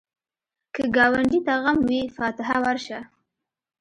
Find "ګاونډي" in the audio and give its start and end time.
0.95-1.39